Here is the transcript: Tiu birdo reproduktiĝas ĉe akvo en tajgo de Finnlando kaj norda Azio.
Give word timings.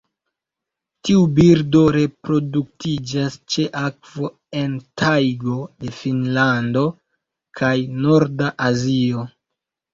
Tiu 1.07 1.19
birdo 1.39 1.81
reproduktiĝas 1.95 3.37
ĉe 3.57 3.67
akvo 3.83 4.31
en 4.63 4.75
tajgo 5.03 5.61
de 5.85 5.95
Finnlando 6.01 6.87
kaj 7.63 7.73
norda 8.03 8.53
Azio. 8.73 9.31